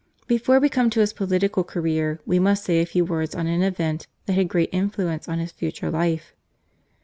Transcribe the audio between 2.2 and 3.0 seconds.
we must say a